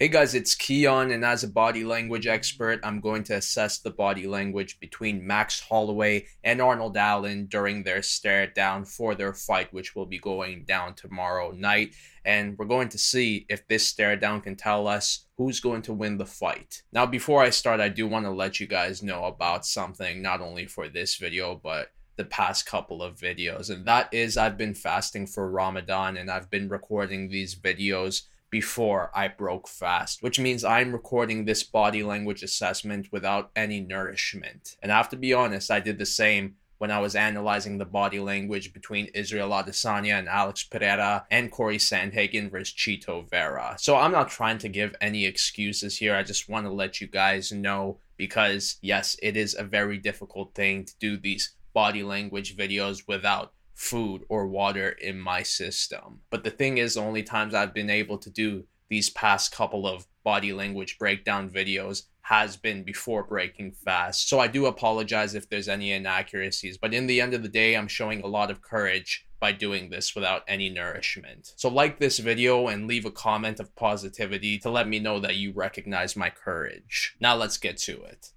Hey 0.00 0.06
guys, 0.06 0.32
it's 0.32 0.54
Kiiyon, 0.54 1.12
and 1.12 1.24
as 1.24 1.42
a 1.42 1.48
body 1.48 1.82
language 1.82 2.28
expert, 2.28 2.78
I'm 2.84 3.00
going 3.00 3.24
to 3.24 3.34
assess 3.34 3.78
the 3.78 3.90
body 3.90 4.28
language 4.28 4.78
between 4.78 5.26
Max 5.26 5.58
Holloway 5.58 6.26
and 6.44 6.62
Arnold 6.62 6.96
Allen 6.96 7.46
during 7.46 7.82
their 7.82 8.00
stare 8.02 8.46
down 8.46 8.84
for 8.84 9.16
their 9.16 9.34
fight, 9.34 9.72
which 9.72 9.96
will 9.96 10.06
be 10.06 10.20
going 10.20 10.62
down 10.66 10.94
tomorrow 10.94 11.50
night. 11.50 11.96
And 12.24 12.56
we're 12.56 12.66
going 12.66 12.90
to 12.90 12.96
see 12.98 13.44
if 13.48 13.66
this 13.66 13.88
stare 13.88 14.16
down 14.16 14.40
can 14.40 14.54
tell 14.54 14.86
us 14.86 15.26
who's 15.36 15.58
going 15.58 15.82
to 15.82 15.92
win 15.92 16.16
the 16.16 16.24
fight. 16.24 16.84
Now, 16.92 17.04
before 17.04 17.42
I 17.42 17.50
start, 17.50 17.80
I 17.80 17.88
do 17.88 18.06
want 18.06 18.24
to 18.24 18.30
let 18.30 18.60
you 18.60 18.68
guys 18.68 19.02
know 19.02 19.24
about 19.24 19.66
something, 19.66 20.22
not 20.22 20.40
only 20.40 20.66
for 20.66 20.88
this 20.88 21.16
video, 21.16 21.56
but 21.56 21.90
the 22.14 22.24
past 22.24 22.66
couple 22.66 23.02
of 23.02 23.16
videos. 23.16 23.68
And 23.68 23.84
that 23.86 24.14
is, 24.14 24.36
I've 24.36 24.56
been 24.56 24.74
fasting 24.74 25.26
for 25.26 25.50
Ramadan 25.50 26.16
and 26.16 26.30
I've 26.30 26.50
been 26.50 26.68
recording 26.68 27.28
these 27.28 27.56
videos 27.56 28.22
before 28.50 29.10
I 29.14 29.28
broke 29.28 29.68
fast, 29.68 30.22
which 30.22 30.38
means 30.38 30.64
I'm 30.64 30.92
recording 30.92 31.44
this 31.44 31.62
body 31.62 32.02
language 32.02 32.42
assessment 32.42 33.08
without 33.12 33.50
any 33.54 33.80
nourishment. 33.80 34.76
And 34.82 34.90
I 34.90 34.96
have 34.96 35.08
to 35.10 35.16
be 35.16 35.34
honest, 35.34 35.70
I 35.70 35.80
did 35.80 35.98
the 35.98 36.06
same 36.06 36.56
when 36.78 36.90
I 36.90 37.00
was 37.00 37.16
analyzing 37.16 37.76
the 37.76 37.84
body 37.84 38.20
language 38.20 38.72
between 38.72 39.06
Israel 39.06 39.50
Adesanya 39.50 40.18
and 40.18 40.28
Alex 40.28 40.62
Pereira 40.62 41.26
and 41.30 41.50
Corey 41.50 41.78
Sandhagen 41.78 42.50
versus 42.50 42.74
Chito 42.74 43.28
Vera. 43.28 43.76
So 43.78 43.96
I'm 43.96 44.12
not 44.12 44.28
trying 44.28 44.58
to 44.58 44.68
give 44.68 44.94
any 45.00 45.26
excuses 45.26 45.98
here. 45.98 46.14
I 46.14 46.22
just 46.22 46.48
want 46.48 46.66
to 46.66 46.72
let 46.72 47.00
you 47.00 47.08
guys 47.08 47.52
know 47.52 47.98
because 48.16 48.76
yes, 48.80 49.16
it 49.22 49.36
is 49.36 49.56
a 49.58 49.64
very 49.64 49.98
difficult 49.98 50.54
thing 50.54 50.84
to 50.84 50.94
do 51.00 51.16
these 51.16 51.54
body 51.74 52.02
language 52.02 52.56
videos 52.56 53.06
without 53.06 53.52
food 53.78 54.24
or 54.28 54.48
water 54.48 54.88
in 54.88 55.20
my 55.20 55.40
system. 55.40 56.20
But 56.30 56.42
the 56.42 56.50
thing 56.50 56.78
is, 56.78 56.94
the 56.94 57.00
only 57.00 57.22
times 57.22 57.54
I've 57.54 57.72
been 57.72 57.90
able 57.90 58.18
to 58.18 58.28
do 58.28 58.64
these 58.88 59.08
past 59.08 59.52
couple 59.52 59.86
of 59.86 60.08
body 60.24 60.52
language 60.52 60.98
breakdown 60.98 61.48
videos 61.48 62.02
has 62.22 62.56
been 62.56 62.82
before 62.82 63.22
breaking 63.22 63.70
fast. 63.70 64.28
So 64.28 64.40
I 64.40 64.48
do 64.48 64.66
apologize 64.66 65.36
if 65.36 65.48
there's 65.48 65.68
any 65.68 65.92
inaccuracies, 65.92 66.76
but 66.76 66.92
in 66.92 67.06
the 67.06 67.20
end 67.20 67.34
of 67.34 67.44
the 67.44 67.48
day, 67.48 67.76
I'm 67.76 67.86
showing 67.86 68.20
a 68.20 68.26
lot 68.26 68.50
of 68.50 68.62
courage 68.62 69.24
by 69.38 69.52
doing 69.52 69.90
this 69.90 70.12
without 70.16 70.42
any 70.48 70.68
nourishment. 70.68 71.52
So 71.54 71.68
like 71.68 72.00
this 72.00 72.18
video 72.18 72.66
and 72.66 72.88
leave 72.88 73.06
a 73.06 73.12
comment 73.12 73.60
of 73.60 73.74
positivity 73.76 74.58
to 74.58 74.70
let 74.70 74.88
me 74.88 74.98
know 74.98 75.20
that 75.20 75.36
you 75.36 75.52
recognize 75.52 76.16
my 76.16 76.30
courage. 76.30 77.14
Now 77.20 77.36
let's 77.36 77.58
get 77.58 77.76
to 77.78 78.02
it. 78.02 78.32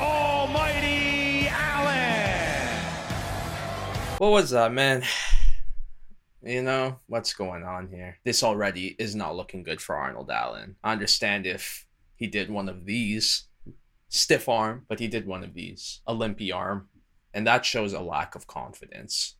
Almighty 0.00 1.46
Allen! 1.48 2.15
What 4.18 4.30
was 4.30 4.50
that, 4.50 4.72
man? 4.72 5.02
You 6.42 6.62
know, 6.62 7.00
what's 7.08 7.32
going 7.32 7.64
on 7.64 7.88
here? 7.88 8.18
This 8.22 8.44
already 8.44 8.94
is 9.00 9.16
not 9.16 9.34
looking 9.34 9.64
good 9.64 9.80
for 9.80 9.96
Arnold 9.96 10.30
Allen. 10.30 10.76
I 10.84 10.92
understand 10.92 11.44
if 11.44 11.86
he 12.14 12.28
did 12.28 12.50
one 12.50 12.68
of 12.68 12.84
these, 12.84 13.48
stiff 14.08 14.48
arm, 14.48 14.84
but 14.88 15.00
he 15.00 15.08
did 15.08 15.26
one 15.26 15.42
of 15.42 15.54
these, 15.54 16.02
a 16.06 16.14
limpy 16.14 16.52
arm, 16.52 16.88
and 17.34 17.44
that 17.48 17.64
shows 17.64 17.92
a 17.92 18.00
lack 18.00 18.36
of 18.36 18.46
confidence. 18.46 19.34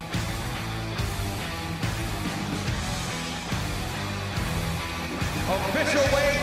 Official 5.48 6.02
weight 6.12 6.40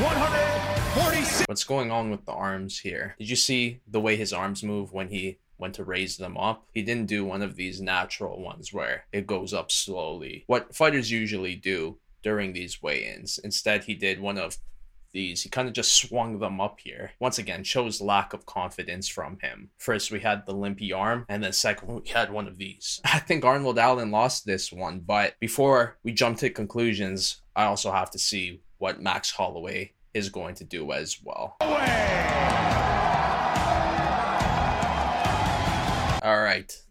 146. 0.00 1.48
What's 1.48 1.64
going 1.64 1.90
on 1.90 2.10
with 2.10 2.24
the 2.24 2.32
arms 2.32 2.78
here? 2.78 3.14
Did 3.18 3.28
you 3.28 3.36
see 3.36 3.80
the 3.86 4.00
way 4.00 4.16
his 4.16 4.32
arms 4.32 4.62
move 4.62 4.94
when 4.94 5.08
he 5.08 5.38
went 5.58 5.74
to 5.74 5.84
raise 5.84 6.16
them 6.16 6.36
up? 6.36 6.66
He 6.72 6.82
didn't 6.82 7.06
do 7.06 7.24
one 7.24 7.42
of 7.42 7.56
these 7.56 7.80
natural 7.80 8.42
ones 8.42 8.72
where 8.72 9.04
it 9.12 9.26
goes 9.26 9.52
up 9.52 9.70
slowly. 9.70 10.44
What 10.46 10.74
fighters 10.74 11.10
usually 11.10 11.54
do 11.54 11.98
during 12.22 12.52
these 12.52 12.82
weigh-ins. 12.82 13.38
Instead, 13.38 13.84
he 13.84 13.94
did 13.94 14.20
one 14.20 14.38
of 14.38 14.56
these. 15.12 15.42
He 15.42 15.48
kind 15.48 15.68
of 15.68 15.74
just 15.74 15.94
swung 15.94 16.38
them 16.38 16.60
up 16.60 16.80
here. 16.80 17.12
Once 17.20 17.38
again, 17.38 17.64
shows 17.64 18.00
lack 18.00 18.32
of 18.32 18.46
confidence 18.46 19.08
from 19.08 19.38
him. 19.40 19.70
First, 19.78 20.10
we 20.10 20.20
had 20.20 20.44
the 20.44 20.52
limpy 20.52 20.92
arm, 20.92 21.24
and 21.28 21.42
then 21.42 21.52
second, 21.52 21.88
we 21.88 22.08
had 22.10 22.30
one 22.30 22.46
of 22.46 22.58
these. 22.58 23.00
I 23.04 23.18
think 23.18 23.44
Arnold 23.44 23.78
Allen 23.78 24.10
lost 24.10 24.44
this 24.44 24.72
one, 24.72 25.00
but 25.00 25.34
before 25.40 25.98
we 26.02 26.12
jump 26.12 26.38
to 26.38 26.50
conclusions, 26.50 27.42
I 27.56 27.64
also 27.64 27.90
have 27.90 28.10
to 28.10 28.18
see 28.18 28.60
what 28.78 29.02
Max 29.02 29.30
Holloway 29.30 29.92
is 30.14 30.28
going 30.28 30.54
to 30.56 30.64
do 30.64 30.92
as 30.92 31.18
well. 31.24 31.56
All 31.60 31.72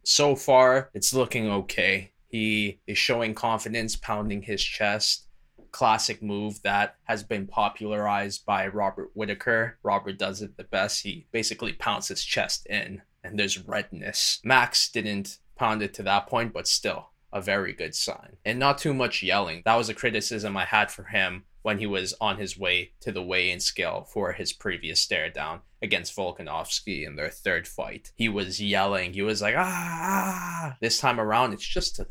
So 0.04 0.36
far, 0.36 0.90
it's 0.94 1.14
looking 1.14 1.50
okay. 1.50 2.12
He 2.28 2.80
is 2.88 2.98
showing 2.98 3.34
confidence, 3.34 3.96
pounding 3.96 4.42
his 4.42 4.64
chest. 4.64 5.28
Classic 5.72 6.24
move 6.24 6.62
that 6.64 6.96
has 7.04 7.24
been 7.24 7.46
popularized 7.46 8.46
by 8.46 8.68
Robert 8.68 9.12
Whitaker. 9.14 9.78
Robert 9.84 10.18
does 10.18 10.42
it 10.42 10.58
the 10.58 10.64
best. 10.64 11.04
He 11.04 11.28
basically 11.32 11.74
pounds 11.74 12.08
his 12.08 12.24
chest 12.24 12.66
in, 12.68 13.02
and 13.24 13.38
there's 13.38 13.66
redness. 13.68 14.40
Max 14.44 14.90
didn't 14.90 15.40
pound 15.56 15.82
it 15.82 15.94
to 15.96 16.04
that 16.04 16.28
point, 16.28 16.54
but 16.54 16.68
still, 16.68 17.10
a 17.34 17.42
very 17.42 17.74
good 17.74 17.94
sign. 17.94 18.38
And 18.46 18.60
not 18.60 18.78
too 18.78 18.94
much 18.94 19.22
yelling. 19.22 19.62
That 19.66 19.76
was 19.76 19.90
a 19.90 19.94
criticism 19.94 20.56
I 20.56 20.66
had 20.66 20.90
for 20.90 21.04
him 21.04 21.44
when 21.68 21.80
he 21.80 21.86
was 21.86 22.14
on 22.22 22.38
his 22.38 22.58
way 22.58 22.92
to 23.02 23.12
the 23.12 23.22
weigh-in 23.22 23.60
scale 23.60 24.08
for 24.10 24.32
his 24.32 24.54
previous 24.54 25.02
stare 25.02 25.30
down 25.30 25.60
against 25.82 26.16
Volkanovski 26.16 27.06
in 27.06 27.18
their 27.18 27.28
third 27.28 27.68
fight. 27.68 28.14
He 28.16 28.30
was 28.30 28.62
yelling. 28.62 29.12
He 29.12 29.22
was 29.22 29.42
like, 29.42 29.56
ah. 29.58 30.78
This 30.80 30.98
time 30.98 31.20
around, 31.20 31.52
it's 31.52 31.68
just 31.68 32.00
a 32.00 32.08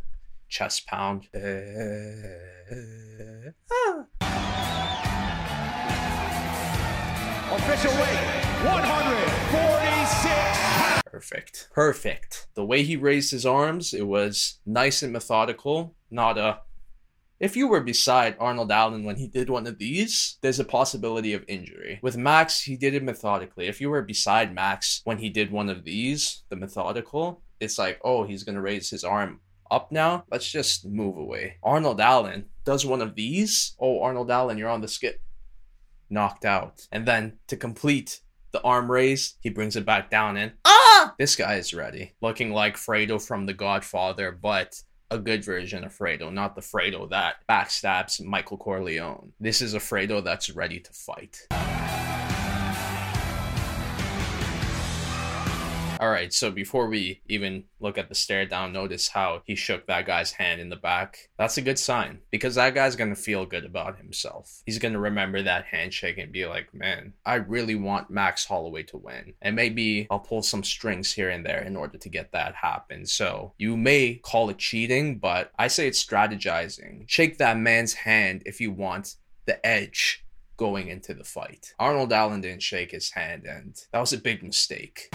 chest 0.47 0.87
pound. 0.87 1.28
Official 1.33 1.55
weight 7.93 8.21
146. 8.61 11.03
Perfect. 11.11 11.71
Perfect. 11.72 12.47
The 12.53 12.66
way 12.66 12.83
he 12.83 12.97
raised 12.97 13.31
his 13.31 13.47
arms, 13.47 13.95
it 13.95 14.06
was 14.06 14.59
nice 14.66 15.03
and 15.03 15.15
methodical, 15.15 15.95
not 16.11 16.37
a 16.37 16.59
if 17.39 17.57
you 17.57 17.69
were 17.69 17.81
beside 17.81 18.37
Arnold 18.39 18.73
Allen 18.73 19.05
when 19.05 19.17
he 19.17 19.29
did 19.29 19.51
one 19.51 19.67
of 19.67 19.79
these, 19.79 20.39
there's 20.41 20.61
a 20.61 20.65
possibility 20.65 21.35
of 21.35 21.45
injury. 21.49 21.99
With 22.03 22.17
Max, 22.17 22.63
he 22.63 22.77
did 22.77 22.95
it 22.95 23.03
methodically. 23.03 23.67
If 23.67 23.81
you 23.81 23.91
were 23.91 24.03
beside 24.03 24.55
Max 24.55 25.03
when 25.05 25.19
he 25.19 25.29
did 25.29 25.51
one 25.51 25.69
of 25.69 25.85
these, 25.85 26.43
the 26.49 26.57
methodical, 26.57 27.43
it's 27.61 27.79
like, 27.79 28.01
oh, 28.05 28.25
he's 28.25 28.45
going 28.45 28.55
to 28.55 28.61
raise 28.61 28.91
his 28.91 29.05
arm 29.05 29.41
up 29.71 29.93
now. 29.93 30.25
Let's 30.31 30.51
just 30.51 30.87
move 30.87 31.17
away. 31.17 31.57
Arnold 31.63 32.01
Allen 32.01 32.47
does 32.65 32.87
one 32.87 33.03
of 33.03 33.15
these. 33.15 33.75
Oh, 33.79 34.03
Arnold 34.03 34.31
Allen, 34.31 34.59
you're 34.59 34.71
on 34.71 34.81
the 34.81 34.89
skip. 34.89 35.21
Knocked 36.09 36.45
out. 36.45 36.87
And 36.93 37.07
then 37.07 37.39
to 37.49 37.57
complete 37.57 38.21
the 38.53 38.63
arm 38.63 38.91
raise, 38.91 39.35
he 39.41 39.51
brings 39.51 39.77
it 39.77 39.85
back 39.85 40.09
down 40.09 40.37
and 40.37 40.53
ah! 40.65 41.15
This 41.19 41.37
guy 41.37 41.57
is 41.57 41.75
ready. 41.75 42.15
Looking 42.23 42.53
like 42.53 42.77
Fredo 42.77 43.21
from 43.21 43.47
The 43.47 43.53
Godfather, 43.53 44.33
but 44.33 44.81
a 45.11 45.19
good 45.19 45.44
version 45.44 45.84
of 45.84 45.97
Fredo, 45.97 46.33
not 46.33 46.55
the 46.55 46.61
Fredo 46.61 47.09
that 47.11 47.37
backstabs 47.49 48.22
Michael 48.22 48.56
Corleone. 48.56 49.33
This 49.39 49.62
is 49.62 49.75
a 49.75 49.78
Fredo 49.78 50.22
that's 50.22 50.50
ready 50.50 50.81
to 50.81 50.93
fight. 50.93 51.47
All 55.99 56.11
right, 56.11 56.33
so 56.33 56.51
before 56.51 56.89
we 56.89 57.23
even 57.27 57.65
look 57.81 57.97
at 57.97 58.11
the 58.11 58.15
stare 58.15 58.45
down, 58.45 58.73
notice 58.73 59.09
how 59.09 59.41
he 59.47 59.55
shook 59.55 59.87
that 59.87 60.05
guy's 60.05 60.33
hand 60.33 60.61
in 60.61 60.69
the 60.69 60.77
back. 60.77 61.31
That's 61.39 61.57
a 61.57 61.62
good 61.62 61.79
sign 61.79 62.19
because 62.31 62.57
that 62.57 62.75
guy's 62.75 62.97
going 62.97 63.15
to 63.15 63.21
feel 63.21 63.47
good 63.47 63.65
about 63.65 63.97
himself. 63.97 64.62
He's 64.67 64.79
going 64.79 64.93
to 64.93 65.01
remember 65.01 65.41
that 65.43 65.65
handshake 65.65 66.19
and 66.19 66.31
be 66.31 66.45
like, 66.45 66.75
man, 66.75 67.15
I 67.25 67.37
really 67.37 67.77
want 67.77 68.11
Max 68.11 68.45
Holloway 68.45 68.83
to 68.84 68.99
win. 68.99 69.33
And 69.41 69.57
maybe 69.57 70.07
I'll 70.11 70.19
pull 70.19 70.43
some 70.43 70.62
strings 70.62 71.12
here 71.12 71.31
and 71.31 71.47
there 71.47 71.62
in 71.62 71.77
order 71.77 71.97
to 71.97 72.09
get 72.11 72.33
that 72.33 72.55
happen. 72.55 73.07
So 73.07 73.55
you 73.57 73.77
may 73.77 74.17
call 74.17 74.51
it 74.51 74.59
cheating, 74.59 75.19
but 75.19 75.51
I 75.59 75.69
say 75.69 75.89
it's 75.89 76.05
strategizing. 76.05 77.05
Shake 77.09 77.39
that 77.39 77.57
man's 77.57 77.95
hand 77.95 78.43
if 78.45 78.61
you 78.61 78.71
want 78.71 79.15
the 79.47 79.65
edge 79.65 80.25
going 80.59 80.89
into 80.89 81.15
the 81.15 81.25
fight. 81.25 81.75
Arnold 81.78 82.13
Allen 82.13 82.43
didn't 82.43 82.63
shake 82.63 82.91
his 82.91 83.10
hand, 83.13 83.45
and 83.45 83.77
that 83.93 84.01
was 84.01 84.13
a 84.13 84.19
big 84.19 84.43
mistake. 84.43 85.10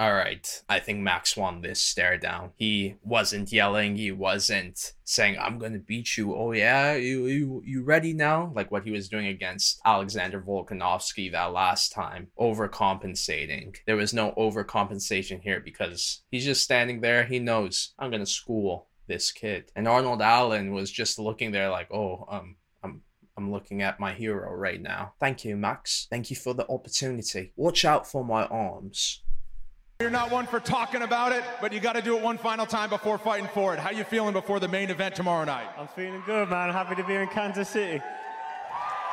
All 0.00 0.14
right. 0.14 0.62
I 0.66 0.78
think 0.78 1.00
Max 1.00 1.36
won 1.36 1.60
this 1.60 1.78
stare 1.78 2.16
down. 2.16 2.52
He 2.56 2.94
wasn't 3.02 3.52
yelling. 3.52 3.96
He 3.96 4.10
wasn't 4.10 4.94
saying, 5.04 5.36
I'm 5.38 5.60
to 5.60 5.78
beat 5.78 6.16
you. 6.16 6.34
Oh, 6.34 6.52
yeah. 6.52 6.94
You, 6.94 7.26
you, 7.26 7.62
you 7.66 7.84
ready 7.84 8.14
now? 8.14 8.50
Like 8.56 8.70
what 8.70 8.84
he 8.84 8.92
was 8.92 9.10
doing 9.10 9.26
against 9.26 9.78
Alexander 9.84 10.40
Volkanovski 10.40 11.30
that 11.32 11.52
last 11.52 11.92
time. 11.92 12.28
Overcompensating. 12.40 13.76
There 13.86 13.96
was 13.96 14.14
no 14.14 14.32
overcompensation 14.38 15.42
here 15.42 15.60
because 15.60 16.22
he's 16.30 16.46
just 16.46 16.64
standing 16.64 17.02
there. 17.02 17.24
He 17.24 17.38
knows 17.38 17.92
I'm 17.98 18.10
to 18.10 18.24
school 18.24 18.88
this 19.06 19.30
kid. 19.30 19.70
And 19.76 19.86
Arnold 19.86 20.22
Allen 20.22 20.72
was 20.72 20.90
just 20.90 21.18
looking 21.18 21.52
there 21.52 21.68
like, 21.68 21.92
oh, 21.92 22.24
um, 22.30 22.56
I'm 22.82 23.02
I'm 23.36 23.52
looking 23.52 23.82
at 23.82 24.00
my 24.00 24.14
hero 24.14 24.50
right 24.54 24.80
now. 24.80 25.12
Thank 25.20 25.44
you, 25.44 25.58
Max. 25.58 26.06
Thank 26.08 26.30
you 26.30 26.36
for 26.36 26.54
the 26.54 26.66
opportunity. 26.70 27.52
Watch 27.56 27.84
out 27.84 28.06
for 28.10 28.24
my 28.24 28.46
arms. 28.46 29.22
You're 30.00 30.08
not 30.08 30.30
one 30.30 30.46
for 30.46 30.60
talking 30.60 31.02
about 31.02 31.32
it, 31.32 31.44
but 31.60 31.74
you 31.74 31.78
got 31.78 31.92
to 31.92 32.00
do 32.00 32.16
it 32.16 32.22
one 32.22 32.38
final 32.38 32.64
time 32.64 32.88
before 32.88 33.18
fighting 33.18 33.50
for 33.52 33.74
it. 33.74 33.78
How 33.78 33.90
you 33.90 34.02
feeling 34.02 34.32
before 34.32 34.58
the 34.58 34.66
main 34.66 34.88
event 34.88 35.14
tomorrow 35.14 35.44
night? 35.44 35.66
I'm 35.76 35.88
feeling 35.88 36.22
good, 36.24 36.48
man. 36.48 36.70
Happy 36.70 36.94
to 36.94 37.04
be 37.04 37.16
in 37.16 37.28
Kansas 37.28 37.68
City. 37.68 38.02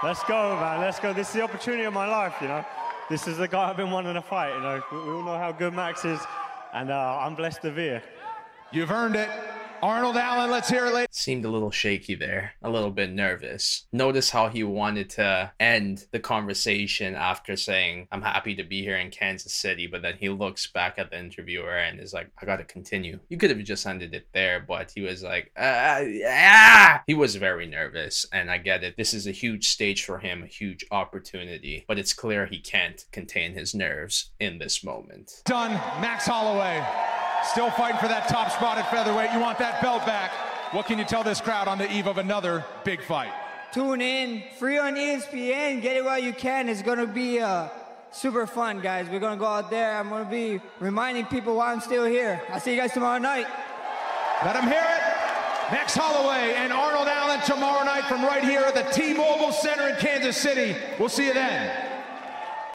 Let's 0.02 0.24
go, 0.24 0.56
man. 0.56 0.80
Let's 0.80 0.98
go. 0.98 1.12
This 1.12 1.28
is 1.28 1.34
the 1.34 1.42
opportunity 1.42 1.84
of 1.84 1.94
my 1.94 2.08
life, 2.08 2.36
you 2.40 2.48
know. 2.48 2.64
This 3.10 3.28
is 3.28 3.38
the 3.38 3.50
guy 3.50 3.70
I've 3.70 3.76
been 3.76 3.92
wanting 3.92 4.14
to 4.14 4.22
fight, 4.22 4.54
you 4.56 4.62
know. 4.62 4.82
We, 4.90 4.98
we 5.00 5.10
all 5.10 5.24
know 5.24 5.38
how 5.38 5.52
good 5.52 5.74
Max 5.74 6.06
is, 6.06 6.22
and 6.74 6.90
uh, 6.90 7.20
I'm 7.20 7.36
blessed 7.36 7.64
to 7.64 7.72
be 7.72 7.82
here. 7.82 8.04
You've 8.72 8.92
earned 8.92 9.18
it. 9.18 9.30
Arnold 9.82 10.18
Allen, 10.18 10.50
let's 10.50 10.70
hear 10.70 10.86
it, 10.88 10.94
ladies. 10.94 11.08
Seemed 11.12 11.46
a 11.46 11.50
little 11.50 11.72
shaky 11.72 12.16
there, 12.16 12.54
a 12.64 12.70
little 12.70 12.90
bit 12.90 13.12
nervous. 13.12 13.88
Notice 13.92 14.30
how 14.30 14.48
he 14.48 14.64
wanted 14.64 15.10
to 15.12 15.52
end 15.60 16.06
the 16.12 16.20
conversation 16.20 17.16
after 17.16 17.56
saying, 17.56 18.08
I'm 18.12 18.22
happy 18.22 18.56
to 18.56 18.64
be 18.64 18.82
here 18.82 18.98
in 18.98 19.12
Kansas 19.12 19.54
City, 19.54 19.88
but 19.88 20.02
then 20.02 20.16
he 20.20 20.30
looks 20.30 20.68
back 20.68 20.98
at 20.98 21.12
the 21.12 21.20
interviewer 21.20 21.78
and 21.78 22.00
is 22.00 22.14
like, 22.14 22.30
I 22.42 22.46
gotta 22.46 22.64
continue. 22.64 23.20
You 23.30 23.38
could 23.38 23.52
have 23.52 23.64
just 23.64 23.86
ended 23.86 24.14
it 24.14 24.28
there, 24.34 24.64
but 24.68 24.92
he 24.96 25.02
was 25.02 25.24
like, 25.24 25.52
ah, 25.58 26.02
ah. 26.26 27.04
He 27.06 27.14
was 27.14 27.36
very 27.36 27.68
nervous, 27.68 28.26
and 28.32 28.50
I 28.50 28.58
get 28.58 28.84
it. 28.84 28.98
This 28.98 29.14
is 29.14 29.28
a 29.28 29.32
huge 29.32 29.68
stage 29.68 30.06
for 30.06 30.18
him, 30.20 30.44
a 30.44 30.48
huge 30.48 30.86
opportunity, 30.92 31.86
but 31.88 32.00
it's 32.00 32.14
clear 32.14 32.46
he 32.46 32.60
can't 32.60 33.06
contain 33.12 33.54
his 33.54 33.76
nerves 33.76 34.32
in 34.40 34.58
this 34.58 34.84
moment. 34.84 35.42
Done. 35.46 35.72
Max 36.02 36.26
Holloway. 36.26 36.84
Still 37.52 37.72
fighting 37.72 38.00
for 38.00 38.08
that 38.08 38.28
top 38.28 38.52
spot 38.52 38.78
at 38.78 38.92
featherweight. 38.92 39.32
You 39.32 39.40
want 39.40 39.58
that 39.60 39.82
belt 39.82 40.06
back. 40.06 40.32
What 40.74 40.86
can 40.86 41.00
you 41.00 41.06
tell 41.06 41.24
this 41.24 41.40
crowd 41.40 41.68
on 41.68 41.78
the 41.78 41.90
eve 41.92 42.06
of 42.06 42.18
another 42.18 42.66
big 42.84 43.02
fight? 43.02 43.32
Tune 43.72 44.02
in, 44.02 44.44
free 44.60 44.78
on 44.78 44.96
ESPN. 44.96 45.82
Get 45.82 45.96
it 45.96 46.04
while 46.04 46.20
you 46.20 46.34
can. 46.34 46.68
It's 46.68 46.82
gonna 46.82 47.08
be 47.08 47.40
uh, 47.40 47.70
super 48.12 48.48
fun, 48.48 48.82
guys. 48.82 49.08
We're 49.10 49.22
gonna 49.22 49.40
go 49.40 49.46
out 49.46 49.70
there. 49.70 49.98
I'm 49.98 50.10
gonna 50.10 50.30
be 50.30 50.60
reminding 50.80 51.26
people 51.28 51.56
why 51.56 51.72
I'm 51.72 51.80
still 51.80 52.06
here. 52.06 52.42
I'll 52.50 52.60
see 52.60 52.76
you 52.76 52.82
guys 52.82 52.92
tomorrow 52.92 53.18
night. 53.18 53.48
Let 54.44 54.54
them 54.54 54.68
hear 54.68 54.84
it. 54.84 55.72
Max 55.72 55.96
Holloway 55.96 56.54
and 56.54 56.74
Arnold 56.74 57.08
Allen 57.08 57.40
tomorrow 57.46 57.84
night 57.86 58.06
from 58.06 58.24
right 58.24 58.44
here 58.44 58.62
at 58.62 58.76
the 58.76 58.84
T-Mobile 58.92 59.52
Center 59.52 59.88
in 59.90 59.96
Kansas 59.96 60.38
City. 60.38 60.76
We'll 61.00 61.10
see 61.10 61.28
you 61.28 61.34
then. 61.34 61.87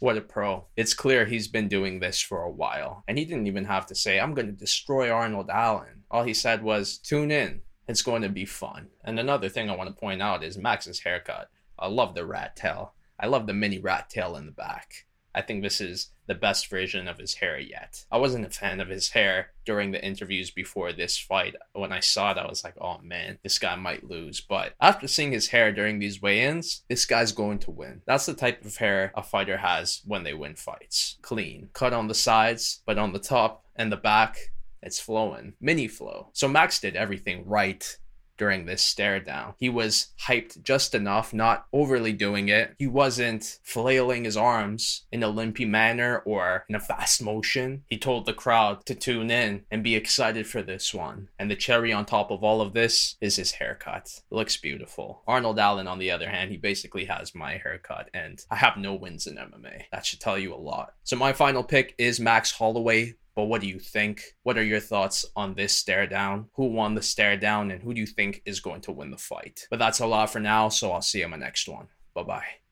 What 0.02 0.16
a 0.16 0.20
pro. 0.20 0.64
It's 0.76 0.94
clear 0.94 1.26
he's 1.26 1.46
been 1.46 1.68
doing 1.68 2.00
this 2.00 2.20
for 2.20 2.42
a 2.42 2.50
while. 2.50 3.04
And 3.06 3.16
he 3.16 3.24
didn't 3.24 3.46
even 3.46 3.66
have 3.66 3.86
to 3.86 3.94
say, 3.94 4.18
I'm 4.18 4.34
going 4.34 4.48
to 4.48 4.52
destroy 4.52 5.12
Arnold 5.12 5.48
Allen. 5.48 6.02
All 6.10 6.24
he 6.24 6.34
said 6.34 6.64
was, 6.64 6.98
tune 6.98 7.30
in. 7.30 7.60
It's 7.86 8.02
going 8.02 8.22
to 8.22 8.28
be 8.28 8.44
fun. 8.44 8.88
And 9.04 9.20
another 9.20 9.48
thing 9.48 9.70
I 9.70 9.76
want 9.76 9.90
to 9.90 9.94
point 9.94 10.20
out 10.20 10.42
is 10.42 10.58
Max's 10.58 10.98
haircut. 10.98 11.50
I 11.78 11.86
love 11.86 12.16
the 12.16 12.26
rat 12.26 12.56
tail. 12.56 12.94
I 13.16 13.28
love 13.28 13.46
the 13.46 13.54
mini 13.54 13.78
rat 13.78 14.10
tail 14.10 14.34
in 14.34 14.46
the 14.46 14.50
back. 14.50 15.06
I 15.34 15.42
think 15.42 15.62
this 15.62 15.80
is 15.80 16.10
the 16.26 16.34
best 16.34 16.68
version 16.68 17.08
of 17.08 17.18
his 17.18 17.34
hair 17.34 17.58
yet. 17.58 18.04
I 18.10 18.18
wasn't 18.18 18.46
a 18.46 18.50
fan 18.50 18.80
of 18.80 18.88
his 18.88 19.10
hair 19.10 19.50
during 19.64 19.90
the 19.90 20.04
interviews 20.04 20.50
before 20.50 20.92
this 20.92 21.18
fight. 21.18 21.54
When 21.72 21.92
I 21.92 22.00
saw 22.00 22.32
it, 22.32 22.38
I 22.38 22.46
was 22.46 22.64
like, 22.64 22.74
oh 22.80 22.98
man, 23.02 23.38
this 23.42 23.58
guy 23.58 23.74
might 23.76 24.08
lose. 24.08 24.40
But 24.40 24.74
after 24.80 25.08
seeing 25.08 25.32
his 25.32 25.48
hair 25.48 25.72
during 25.72 25.98
these 25.98 26.22
weigh 26.22 26.42
ins, 26.42 26.82
this 26.88 27.06
guy's 27.06 27.32
going 27.32 27.58
to 27.60 27.70
win. 27.70 28.02
That's 28.06 28.26
the 28.26 28.34
type 28.34 28.64
of 28.64 28.76
hair 28.76 29.12
a 29.14 29.22
fighter 29.22 29.58
has 29.58 30.02
when 30.04 30.22
they 30.22 30.34
win 30.34 30.54
fights 30.54 31.16
clean, 31.22 31.70
cut 31.72 31.92
on 31.92 32.08
the 32.08 32.14
sides, 32.14 32.82
but 32.86 32.98
on 32.98 33.12
the 33.12 33.18
top 33.18 33.64
and 33.76 33.90
the 33.90 33.96
back, 33.96 34.52
it's 34.82 35.00
flowing. 35.00 35.54
Mini 35.60 35.86
flow. 35.86 36.28
So 36.32 36.48
Max 36.48 36.80
did 36.80 36.96
everything 36.96 37.46
right 37.46 37.96
during 38.38 38.66
this 38.66 38.82
stare 38.82 39.20
down. 39.20 39.54
He 39.58 39.68
was 39.68 40.08
hyped 40.26 40.62
just 40.62 40.94
enough, 40.94 41.32
not 41.32 41.66
overly 41.72 42.12
doing 42.12 42.48
it. 42.48 42.74
He 42.78 42.86
wasn't 42.86 43.58
flailing 43.62 44.24
his 44.24 44.36
arms 44.36 45.04
in 45.12 45.22
a 45.22 45.28
limpy 45.28 45.64
manner 45.64 46.18
or 46.24 46.64
in 46.68 46.74
a 46.74 46.80
fast 46.80 47.22
motion. 47.22 47.84
He 47.88 47.98
told 47.98 48.26
the 48.26 48.32
crowd 48.32 48.84
to 48.86 48.94
tune 48.94 49.30
in 49.30 49.64
and 49.70 49.84
be 49.84 49.94
excited 49.94 50.46
for 50.46 50.62
this 50.62 50.92
one. 50.92 51.28
And 51.38 51.50
the 51.50 51.56
cherry 51.56 51.92
on 51.92 52.04
top 52.04 52.30
of 52.30 52.42
all 52.42 52.60
of 52.60 52.72
this 52.72 53.16
is 53.20 53.36
his 53.36 53.52
haircut. 53.52 54.22
It 54.30 54.34
looks 54.34 54.56
beautiful. 54.56 55.22
Arnold 55.26 55.58
Allen, 55.58 55.86
on 55.86 55.98
the 55.98 56.10
other 56.10 56.28
hand, 56.28 56.50
he 56.50 56.56
basically 56.56 57.04
has 57.06 57.34
my 57.34 57.58
haircut, 57.58 58.10
and 58.14 58.44
I 58.50 58.56
have 58.56 58.76
no 58.76 58.94
wins 58.94 59.26
in 59.26 59.36
MMA. 59.36 59.84
That 59.92 60.06
should 60.06 60.20
tell 60.20 60.38
you 60.38 60.54
a 60.54 60.56
lot. 60.56 60.94
So 61.04 61.16
my 61.16 61.32
final 61.32 61.62
pick 61.62 61.94
is 61.98 62.20
Max 62.20 62.52
Holloway 62.52 63.14
but 63.34 63.44
what 63.44 63.60
do 63.60 63.68
you 63.68 63.78
think? 63.78 64.22
What 64.42 64.58
are 64.58 64.62
your 64.62 64.80
thoughts 64.80 65.24
on 65.36 65.54
this 65.54 65.72
stare 65.72 66.06
down? 66.06 66.48
Who 66.54 66.66
won 66.66 66.94
the 66.94 67.02
stare 67.02 67.36
down 67.36 67.70
and 67.70 67.82
who 67.82 67.94
do 67.94 68.00
you 68.00 68.06
think 68.06 68.42
is 68.44 68.60
going 68.60 68.82
to 68.82 68.92
win 68.92 69.10
the 69.10 69.18
fight? 69.18 69.66
But 69.70 69.78
that's 69.78 70.00
a 70.00 70.06
lot 70.06 70.30
for 70.30 70.40
now, 70.40 70.68
so 70.68 70.92
I'll 70.92 71.02
see 71.02 71.18
you 71.18 71.24
in 71.24 71.30
my 71.30 71.36
next 71.36 71.68
one. 71.68 71.88
Bye 72.14 72.22
bye. 72.24 72.52